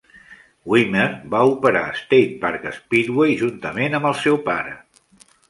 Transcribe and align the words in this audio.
Wimmer 0.71 1.03
va 1.33 1.41
operar 1.51 1.83
State 1.99 2.39
Park 2.47 2.67
Speedway 2.79 3.37
juntament 3.43 4.01
amb 4.01 4.11
el 4.15 4.19
seu 4.25 4.43
pare. 4.51 4.75